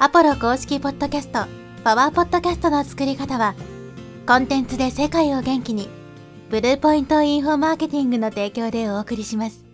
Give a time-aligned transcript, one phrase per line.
[0.00, 1.46] アポロ公式ポッドキャスト、
[1.84, 3.54] パワーポッドキャストの作り方は、
[4.26, 5.88] コンテンツで世界を元気に、
[6.50, 9.64] ブルーポイントインフォマーケティングの提供でお送りします。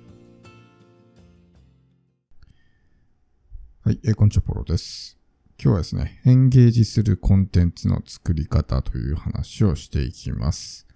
[3.83, 5.19] はい、えーこんにちは、ポロです。
[5.59, 10.87] 今日はですね、エンゲージするコンテンツの作り方という話をしていきます。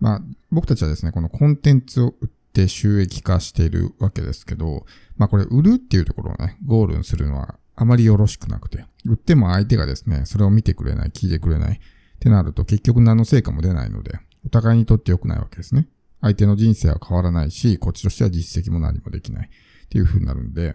[0.00, 4.84] まあ、僕たちはですね、このコンテンツを売って収益化しているわけですけど、
[5.16, 11.80] まあこれ売るっていうところをね、ゴールにするのはあまりよろしくなくて、売っても相手がですね、それを見てくれない、聞いてくれないっ
[12.18, 15.86] てなると結局何の成果も出ないので、お互いにとって良くないわけですね。
[16.20, 20.74] 相手の人生は変わらないし、こっちとしては実績も何もできないっていう風になるんで、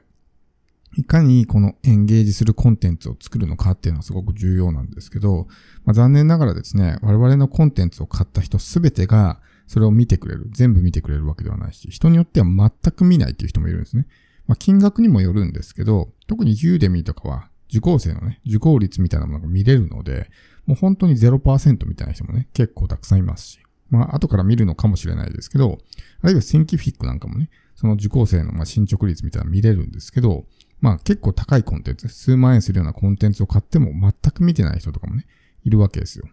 [0.96, 5.48] いかにこのエンゲージするコンテンツを作るのかっていうのはすごく重要なんですけど、
[5.84, 14.08] まあ、残念ながらですね、我々のコンテンツを買った人すべてがそれを見てくれる、全部見てくれるわけではないし、人によっては全く見ないっていう人もいるんですね。
[14.48, 20.30] まあ、金額にもよるんですけど、特にユーデミーとかは受講生のね、受講率みたいなものが見れるので、
[20.66, 25.80] もう本当に0%みたいな人もね、結構たくさんいますし、まあ、後から見るのかもしれないですけど、
[26.22, 30.46] あるいはセンキフィックなんかもね、その受講生のま進捗率みたいなの見れるんですけど、
[30.82, 35.26] まあ結構高いコンテンツ、数万円するようなコンテンツを買っても全く見てない人とかもね、
[35.64, 36.28] いるわけですよ。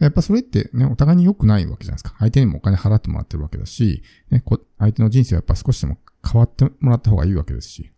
[0.00, 2.16] やっぱそれってね、お互いに良くないわけじゃないですか。
[2.18, 7.92] 相手にもお金払ってもらってるわけだし、ね、こ相手の人生はやっぱ少しでも変わってもらった方がいいわけですし、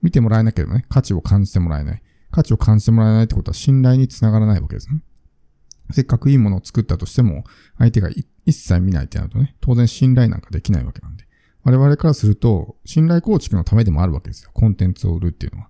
[0.00, 2.02] 見てもらえなければね、価値を感じてもらえない。
[2.30, 5.02] 価値を感じてもらえないってことは信頼につながらないわけですね。
[5.92, 7.44] せっかくいいものを作ったとしても、
[7.78, 11.26] 相手が一切見ないってなるとね、当然信頼なんかできないわけなんで。
[11.64, 14.50] 我々からすると、信頼構築のためでもあるわけですよ。
[14.54, 15.68] コンテンツを売るっていうのは。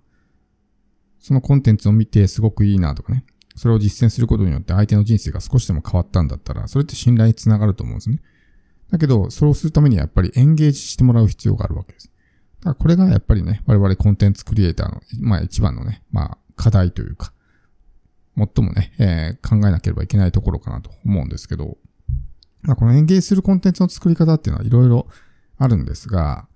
[1.19, 3.25] そのコンテンツを見てすごくいいなとかね。
[3.55, 8.21] それを実践することによって相手の人生が少しでも変わったんだったら、それって信頼につながると思うんですね。
[8.93, 12.13] だけど、それをするためにはやっぱりエンゲージしてもらう必要があるわけです。
[12.61, 17.33] だからこれがやっぱりね、我々コンテンツクリエイターの、まあ一番のね、まあ課題というか、
[18.37, 21.79] 最もね、えー考えなければいけないところかなと思うんですけど、
[22.61, 25.07] まあこのエンゲージするコンテンツの作り方っていうのはいろいろ
[25.57, 26.47] あるんですが、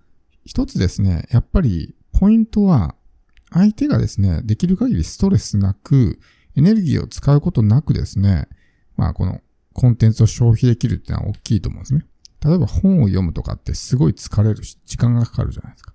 [0.45, 2.95] 一つですね、やっぱりポイントは、
[3.51, 6.21] 相手がですね、できる限りストレスなく、
[6.55, 8.47] エネルギーを使うことなくですね、
[8.97, 9.41] まあこの
[9.73, 12.07] コンテンツを消費できるっていうのは大きいと思うんですね。
[12.47, 15.93] 例えば本を読むとかってすごい疲れるし、時間がかかるじゃないですか。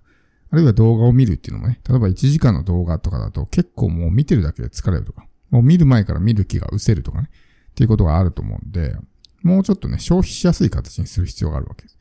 [0.50, 7.30] あるいは動画を見るっていうのもね、例えば1時間の動画とかだと結構もう見てるだけで疲れるとか、もう見る前から見る気が失せるとかね、
[7.70, 8.94] っていうことがあると思うんで、
[9.42, 11.98] もうちょっとね、消費しやすい形にする必要があるわけです。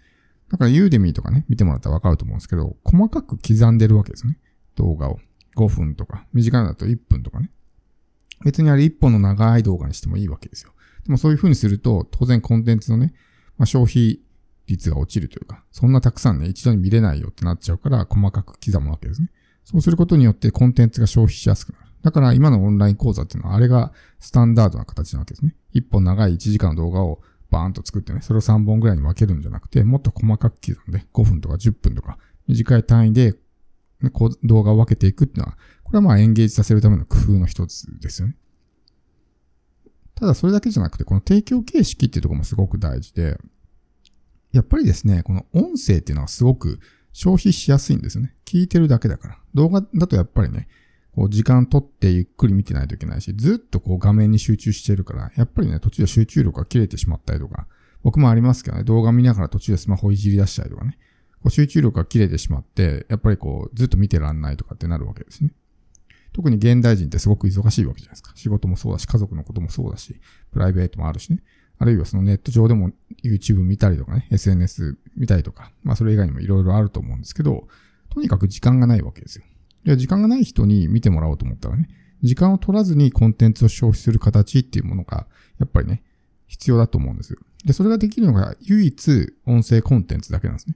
[0.49, 4.37] だからユーデミーとかね、見てもらったらわかると思うんですけど、細かく刻んでるわけですね。
[4.75, 5.19] 動画を。
[5.55, 7.51] 5分とか、短いのだと1分とかね。
[8.43, 10.73] 別にあれ1本の長い動画にしてもいいわけですよ。
[11.05, 13.13] でもそういう風にすると、当然コンテンツのね、
[13.57, 14.21] まあ、消費
[14.71, 19.29] 率が落ちるというか、そんなたくさんね、一度に見れないよってなっちゃうから、細かく刻むわけですね。
[19.63, 21.85] そうすることによってコンテンツが消費しやすくなる。
[22.01, 25.55] だから今のオンライン講座っていうのは、あれがスタンダードな形なわけですね。
[25.73, 27.21] 1本長い1時間の動画を
[27.51, 32.17] バーンと作ってね、それを3本ぐらいに分けるんじゃなくて、もっと細かく刻んで、5分とか10分とか、
[32.47, 33.35] 短い単位で、
[34.01, 38.37] ね、こう動画を分けていくっていうのは、これはまあエンゲージさせるための工夫の一つですよね。
[40.15, 43.39] ただそれだけじゃなくて、この提供形式っていうところもすごく大事で、
[44.51, 46.79] やっぱりですね、この音声っていうのはすごく
[47.13, 48.35] 消費しやすいんですよね。
[48.45, 49.37] 聞いてるだけだから。
[49.53, 50.67] 動画だとやっぱりね、
[51.13, 57.67] こう時間取ってゆっくり見てないといけないし、ずっとこう画面に集中してるから、やっぱりね、途中で集中力が切れてしまったりとか、
[58.03, 60.97] 僕もありますけどね、動画見ながら途中でスマホいじり出したりとかね、
[61.41, 65.51] こう集中力が切れてしまって、やっぱりこうずっと見てらんないとかってなるわけですね。
[66.33, 68.31] 特に現代人ってすごく忙しいわけじゃないですか。
[68.35, 70.19] 仕事もそうだし、家族のこともそうだし、
[70.51, 71.43] プライベートもあるしね。
[71.77, 72.91] あるいはそのネット上でも
[73.23, 77.67] YouTube 見たりとかね、SNS 見たりとか、まあそれ以外にもいろいろあると思うんですけど、
[78.09, 79.45] とにかく時間がないわけですよ。
[79.85, 81.89] いや、時間がない人に見てもらおうと思ったらね、
[82.21, 85.27] 時間を取らずにコンテンツを消費する形っていうものが、
[85.59, 86.03] やっぱりね、
[86.47, 87.39] 必要だと思うんですよ。
[87.65, 90.75] で、それができるのが唯一音声コンテンツだけなんですね。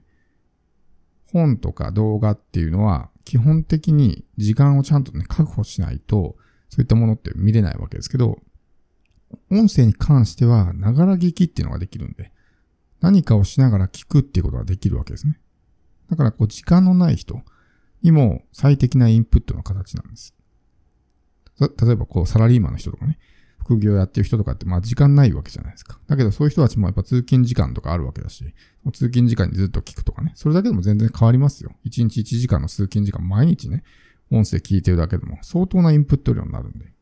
[1.32, 6.36] 本とか動画っていうのは、基本的に時間をちゃんとね、確保しないと、
[6.68, 8.38] そういったものって見れないわけですけど、
[9.50, 12.32] 音声に関しては、ながら聞きっていうのができるんで、
[13.00, 15.38] 何かをしながら聞くっていうことができるわけですね。
[16.10, 17.42] だから、こう、時間のない人
[18.02, 20.34] にも最適なインプットの形なんです。
[21.60, 23.18] 例えば、こう、サラリーマンの人とかね、
[23.66, 25.98] 副業やってる人とかって、まあ時間ないわけじゃないですか。
[26.06, 28.54] だけどそういう人たちもやっぱ通勤時間とかあるわけだし、
[28.92, 31.72] 通勤時間にずっと聞くとかね、それだけでも全然変わりますよ。
[31.84, 33.82] 1日1時間の通勤時間毎日ね、
[34.30, 36.92] 音声聞いてるだけでも相当なインプット量になるんで。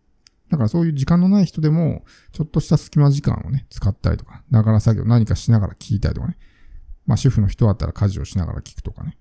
[0.54, 6.38] だからそういう時間のない人でも、ちょっとした隙間時間をね、使ったりとか、ながら作業何かしながら聞いたりとかね。
[7.06, 9.18] まあ主婦の人だったら家事をしながら聞くとかね。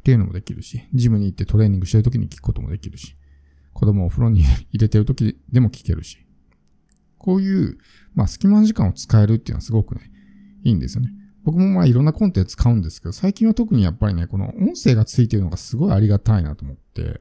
[0.00, 3.16] っていうのもできるし、ジムに行ってトレーニングしてる時に聞くこともできるし。
[3.72, 6.18] 子供をお風呂に入れてる時でも聞けるし。
[7.18, 7.78] こういう、
[8.14, 10.10] まあ、隙間時間を使えるっていうのはすごくね、
[10.64, 11.10] いいんですよね。
[11.44, 17.20] 僕もまあいろんなコンテンツ使うんですけど、最近は特にやっぱりね、この音声がついてるのがすごいありがたいなと思って、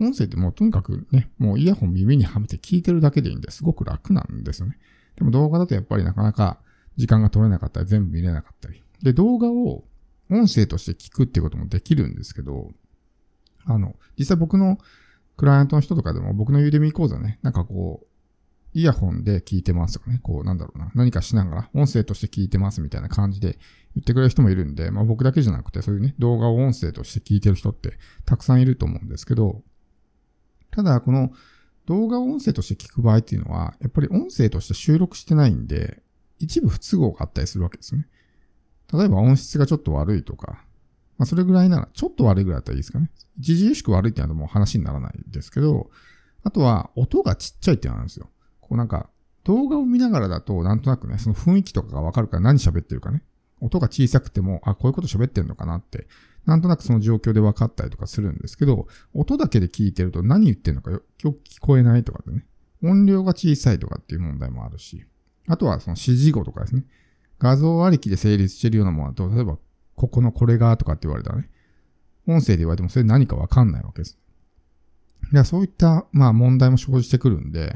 [0.00, 4.78] 音声ってもうとにかくね、もうイヤホン耳にはめて聞いてるだけでいいんですごく楽なんですよね。
[5.16, 6.58] でも動画だとやっぱりなかなか
[6.96, 8.82] 時間が取れなかったり、全部見れなかったり。
[9.02, 9.84] で、動画を
[10.30, 12.72] 音声として聞くっていうこともできるんですけど、
[13.66, 14.78] あの、実際僕の
[15.36, 18.06] クライアントの人とかでも僕のユーデミー講座ね、なんかこう、
[18.76, 23.58] イヤホンで聞いてますとかね、こうなんだろうな、何かしながら音声として聞いてますみたいな感じで
[23.94, 29.62] 言ってくれる人もいるんで、まあ僕だけじゃなくてそういうね、動画を音声として聞いてる人ってたくさんいると思うんですけど、
[30.74, 31.32] ただこの
[31.86, 36.02] 動画を音声として聞く場合っていうのは、やっぱり音声として収録してないんで、
[36.40, 38.08] 一部不都合があったりするわけですね。
[38.92, 40.64] 例えば音質がちょっと悪いとか、
[41.16, 43.10] まあそれぐらいなら、ちょっと悪いぐらいだったらいいですかね。
[43.38, 45.90] 著しく悪いっていうのはもう話にならないですけど、
[46.42, 48.28] あとは音がちっちゃいっていうのがあるんですよ。
[48.60, 49.08] こうなんか、
[49.44, 53.22] 動画を見ながらだと、なんとなくね、その雰囲気とかがわかるから何喋ってるかね。
[53.60, 56.08] 音が小さくても、あ、こういうこと喋ってんのかなって、
[56.46, 62.44] なんとなくその状況で分かったりとかするんですけど、音だけで聞いてると何言ってんのかよく聞こえないとかでね。
[62.82, 65.04] 音量が小さいとかっていう問題もあるし。
[65.46, 66.84] あとはその指示語とかですね。
[67.38, 69.58] 画像ありきで成立してるようなものだと、例えば、
[69.94, 71.50] ここのこれがとかって言われたらね。
[72.26, 74.18] 音声で言われてもそれ何かわかんないわけです。
[75.32, 77.66] でそういった、まあ問題も生じてくるんで、や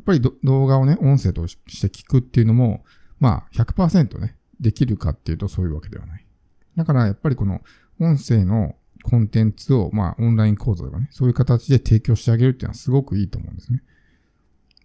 [0.00, 2.84] っぱり動画をね、音声として聞くっていうのも、
[3.20, 6.26] まあ100%ね、できるかっていうとそういうわけではない。
[6.76, 7.60] だからやっぱりこの
[8.02, 13.82] 音声のコンテンツを、まあオンライン講座とかね、そういう形で提供してあげるっていうのはすごくいいと思うんですね。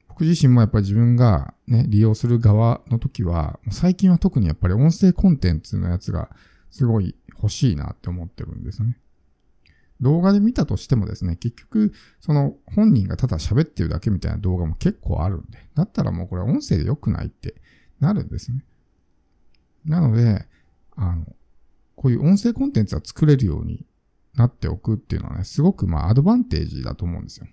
[0.08, 6.30] 僕自身もやっぱり自分がね、利用する側の時は、最近は特にやっぱり音声コンテンツのやつが
[6.72, 8.98] すごい欲しいなって思ってるんですね。
[10.02, 17.56] 動画で見たとしてもですね、結局、その本人がただ喋ってるだけみたいな動画も結構あるんで、だったらもうこれ音声で良くないって
[18.00, 18.64] なるんですね。
[19.86, 20.48] なので、
[20.96, 21.26] あの、
[21.98, 23.86] こういう音声コンテンツが作れるように
[24.36, 27.48] なっておくっていうのはね、すごくまあアドバンテージだと思うんですよ。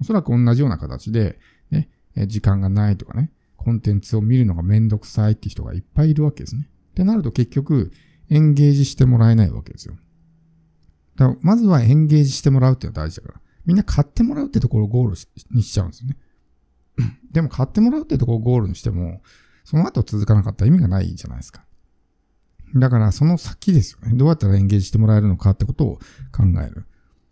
[0.00, 1.38] おそらく同じような形で、
[1.70, 1.90] ね、
[2.26, 6.68] 時間がないとかね、コンテンツを見るのがめんどくさいって人がいっぱいいるわけですね。
[6.92, 7.92] ってなると結局、
[8.30, 9.94] エンゲージしてもらえないわけですよ。
[11.16, 13.40] だからまずはエンゲージしてもらうっていうのは大事だから。
[13.66, 15.16] みんな買ってもらうってところをゴール
[15.50, 16.16] にしちゃうんですよね。
[17.30, 19.22] でも買ってもらうってところをゴールにしても、
[19.64, 21.64] その後続かなかったら意味がないじゃないですか。
[22.74, 24.16] だからその先ですよね。
[24.16, 25.98] どうやったらエンゲージしてもらえるのかってことを
[26.32, 26.86] 考える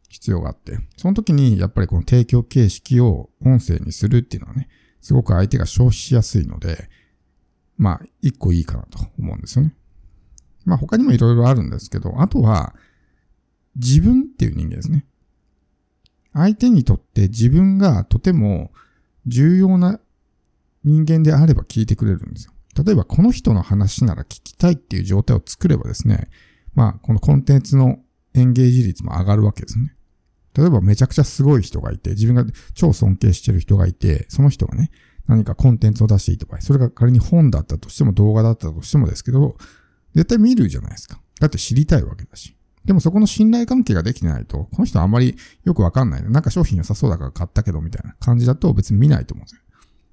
[0.09, 0.79] 必要があって。
[0.97, 4.69] その時にやっぱりこの提供形式を音声にするっていうのはね、
[5.01, 6.91] すごく相手が消費しやすいので、
[7.79, 9.75] まあ、一個いいかなと思うんですよね。
[10.67, 12.75] まあ他にもいろいろあるんですけど、あとは、
[13.77, 15.07] 自分っていう人間ですね。
[16.33, 18.73] 相手にとって自分がとても
[19.27, 20.01] 重要な
[20.85, 22.53] 人間であれば聞いてくれるんですよ。
[22.85, 26.29] 例えばこの人の話なら聞きたいっていう状態を作ればですね、
[26.75, 27.99] まあこのコンテンツの
[28.35, 29.95] エンゲージ率も上がるわけですね。
[30.55, 32.45] 例えばめちゃくちゃすごい人がいて、自分が
[32.75, 34.91] 超尊敬してる人がいて、その人がね、
[35.27, 39.57] 何かコンテンツを出していた場合、それが仮に本だったとしても動画だったとしてもですけど、
[40.15, 41.21] 絶対見るじゃないですか。
[41.41, 42.57] だって知りたいわけだし。
[42.85, 46.31] でもそこの信頼関係ができてないと、この人あんまりよくわかんない。
[46.31, 49.61] なんか商品良さそうだから買ったけどみたいな感じだと別に見ないと思うんですよ。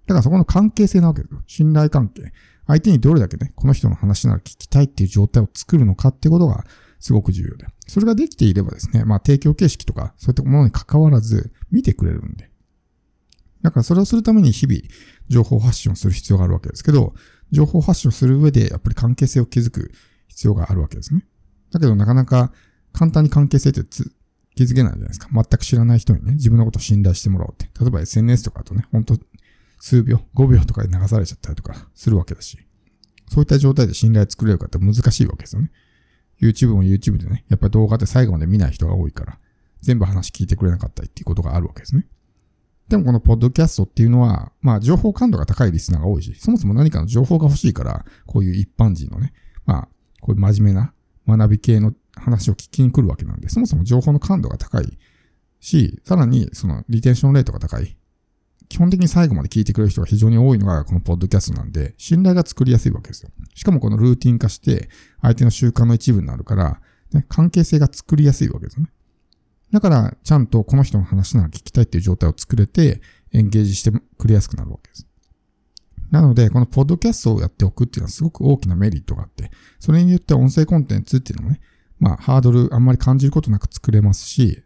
[0.05, 1.41] だからそこの関係性なわけですよ。
[1.47, 2.31] 信頼関係。
[2.67, 6.65] 相手にどれだけね、この人の話なら聞きたいっていう状態を作るのかってことが
[6.99, 7.65] すごく重要で。
[7.87, 12.51] それができていればですね、まあ提供形式とかそういったものに関わらず見てくれるんで。
[13.61, 14.79] だからそれをするために日々
[15.29, 17.13] 情報発信をする必要があるわけですけど、
[17.51, 19.91] 情報発信をする上でやっぱり関係性を築く
[20.27, 21.25] 必要があるわけですね。
[21.71, 22.51] だけどなかなか
[22.91, 24.11] 簡単に関係性ってつ
[24.55, 25.29] 気づけないじゃないですか。
[25.31, 27.69] 全く知らない人にね、自分のことを信頼してもらおうって。
[27.79, 29.17] 例えば SNS とかだとね、ほんと
[29.79, 32.57] 数秒、5秒とかで流されちゃったりとかするわけだし、
[33.29, 35.71] そういった状態で信頼作れるかって難しいわけですよね。
[36.41, 39.39] YouTube も YouTube でね、やっぱり動画って最後まで見ない人が多いから、
[39.81, 42.07] 全部話聞いてくれなかったりっていうことがあるわけですね。
[42.87, 49.33] でもこのポッドキャストっていうのは、まあ情報感度が高いリスナーが多いし、そもそも何かの情報が欲しいから、こういう一般人のね、
[49.65, 49.89] まあ、
[50.21, 50.93] こういう真面目な
[51.27, 54.97] 学び系の話を聞きに来るわけなんで、そもそも情報の感度が高い
[55.59, 57.97] し、さらにそのリテンションレートが高い。
[58.69, 63.31] 基本的に最後まで聞いてくれる人が非常に多いのがこのポッドキャストなんで、信頼が作りやすいわけですよ。
[63.55, 64.89] しかもこのルーティン化して
[65.21, 66.81] 相手の習慣の一部になるから、
[67.13, 68.87] ね、関係性が作りやすいわけですね。
[69.71, 73.01] だから、ちゃんとこの人の話なら聞きたいっていう状態を作れて、
[73.33, 75.07] エンゲージしてくれやすくなるわけです。
[76.11, 81.59] なので、このポッドキャストをやっておくっていうのはすごく大きなメリットがあって、それによって音声コンテンツっていうのもね、
[81.99, 84.63] まあ、ハードルあんまり感じることなく作れますし、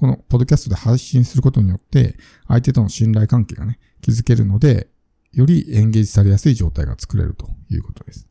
[0.00, 2.16] このポッドキャストで配信することによって、
[2.48, 4.88] 相手との信頼関係がね、築けるので、
[5.34, 8.29] よりエンゲージされやすい状態が作れるということです。